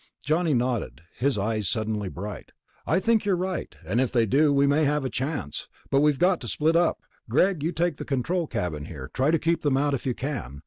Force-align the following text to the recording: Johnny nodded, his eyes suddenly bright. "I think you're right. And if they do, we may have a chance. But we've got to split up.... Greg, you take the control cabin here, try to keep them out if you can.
Johnny 0.25 0.55
nodded, 0.55 1.01
his 1.19 1.37
eyes 1.37 1.69
suddenly 1.69 2.09
bright. 2.09 2.53
"I 2.87 2.99
think 2.99 3.23
you're 3.23 3.35
right. 3.35 3.75
And 3.85 4.01
if 4.01 4.11
they 4.11 4.25
do, 4.25 4.51
we 4.51 4.65
may 4.65 4.83
have 4.83 5.05
a 5.05 5.11
chance. 5.11 5.67
But 5.91 5.99
we've 6.01 6.17
got 6.17 6.41
to 6.41 6.47
split 6.47 6.75
up.... 6.75 7.03
Greg, 7.29 7.61
you 7.61 7.71
take 7.71 7.97
the 7.97 8.03
control 8.03 8.47
cabin 8.47 8.85
here, 8.85 9.11
try 9.13 9.29
to 9.29 9.37
keep 9.37 9.61
them 9.61 9.77
out 9.77 9.93
if 9.93 10.07
you 10.07 10.15
can. 10.15 10.59